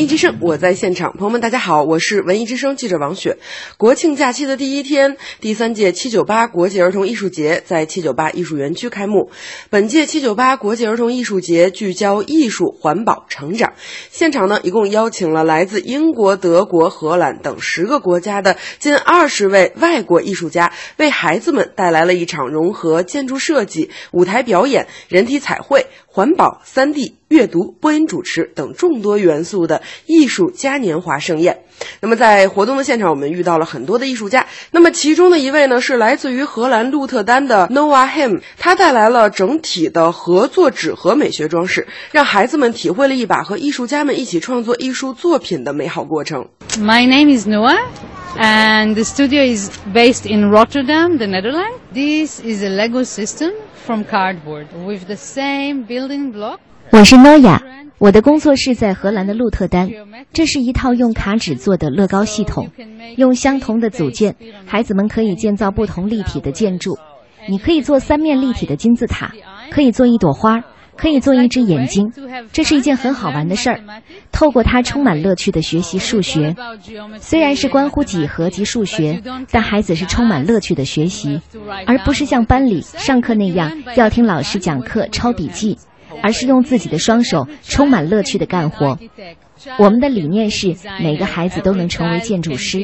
[0.00, 1.12] 文艺之声，我在现场。
[1.12, 3.36] 朋友们，大家好，我是文艺之声记者王雪。
[3.76, 9.30] 国庆假期的第一天，第三届七九八国际儿童艺术节在七九八艺术园区开幕。
[9.68, 13.74] 本届七九八国际儿童艺术节聚焦艺术、环保、成长。
[14.10, 27.14] 现场呢，一共邀请了来自英国、德国、荷兰等十个国家的近二十位外国艺术家，为孩子们带来了一场融合建筑设计、舞台表演、人体彩绘、环保、三 D。
[27.28, 31.62] 阅读、播音主持等众多元素的艺术嘉年华盛宴。
[32.00, 34.44] 那么，在活动的现场，我们遇到了很多的艺术家。
[34.72, 46.48] 那么，其中的一位呢，是来自于荷兰鹿特丹的 Noah Hem，他带来了整体的合作纸盒美学装饰，让孩子们体会了一把和艺术家们一起创作艺术作品的美好过程。
[46.80, 47.78] My name is Noah.
[48.36, 51.78] And the studio is based in Rotterdam, the Netherlands.
[51.92, 56.58] This is a Lego system from cardboard with the same building block.
[56.90, 57.62] 我是诺亚，
[57.98, 59.90] 我的工作室在荷兰的鹿特丹。
[60.32, 62.68] 这是一套用卡纸做的乐高系统，
[63.16, 64.34] 用相同的组件，
[64.66, 66.96] 孩子们可以建造不同立体的建筑。
[67.48, 69.32] 你可以做三面立体的金字塔，
[69.70, 70.62] 可以做一朵花，
[70.96, 72.12] 可以做一只眼睛。
[72.52, 73.80] 这是一件很好玩的事儿。
[74.32, 76.54] 透过它充满乐趣的学习数学，
[77.18, 81.40] 虽然是关乎几何及数学，但孩子是充满乐趣的学习，
[81.86, 85.78] 而不是像班里上课那样要听老师讲课抄笔记。
[86.22, 88.98] 而是用自己的双手充满乐趣的干活。
[89.78, 92.78] 我们的理念是每个孩子都能成为建筑师，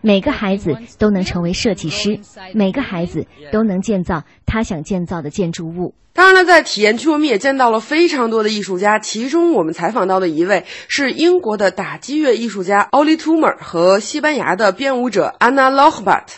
[0.00, 2.20] 每个孩子都能成为设计师，
[2.54, 5.94] 每个孩子都能建造他想建造的建筑物。
[6.12, 16.34] 当然了，在体验区我们也见到了非常多的艺术家，其中我们采访到的一位是英国的打击乐艺术家奥利·图 r 和西班牙的编舞者 Ana Lohbatt ·洛赫巴特。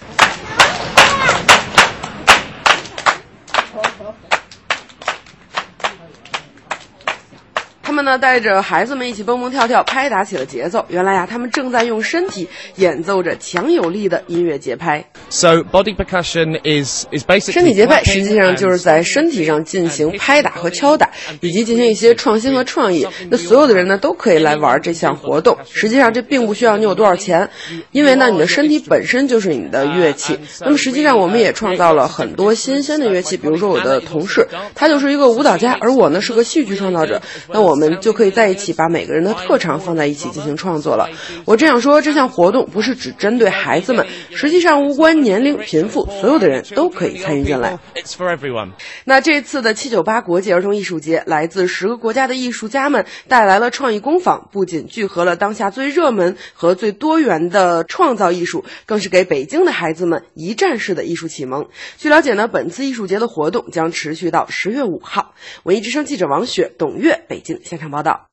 [7.82, 10.84] 他们呢带着孩子们一起蹦蹦跳跳，拍打起了节奏。
[10.88, 15.04] 原来呀、啊，他们正在用身体演奏着强有力的音乐节拍。
[15.28, 21.10] So body percussion is is basically 身体节拍实际上就是在身体上进行拍打和敲打，
[21.42, 23.06] 以及进行一些创新和创意。
[23.28, 25.58] 那所有的人呢都可以来玩这项活动。
[25.70, 27.50] 实际上这并不需要你有多少钱，
[27.92, 30.38] 因为呢你的身体本身就是你的乐器。
[30.60, 37.20] 那么实际上我们也创造了很多新鲜的乐器，比如说我的同事，他就是一个舞蹈家，而我呢是个戏剧创造者。
[37.52, 41.08] 那我们就可以在一起把每个人的特长放在一起进行创作了。
[41.44, 47.78] 我这样说，这项活动不是只针对孩子们，实际上无关年龄、贫富，所有的人都可以参与进来。
[47.94, 48.72] It's for everyone.
[49.04, 61.66] 那这次的七九八国际儿童艺术节，来自十个国家的艺术家们带来了创意工坊，不仅聚合了当下最热门和最多元的创造艺术，更是给北京的孩子们一站式的艺术启蒙。
[61.96, 65.34] 据了解呢，本次艺术节的活动将持续到十月五号。
[65.64, 68.29] 文艺之声记者王雪、董月北京现看报道。